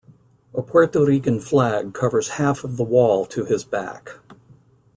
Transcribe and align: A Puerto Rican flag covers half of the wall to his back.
A 0.55 0.63
Puerto 0.63 1.05
Rican 1.05 1.39
flag 1.39 1.93
covers 1.93 2.29
half 2.39 2.63
of 2.63 2.75
the 2.75 2.83
wall 2.83 3.23
to 3.27 3.45
his 3.45 3.63
back. 3.63 4.17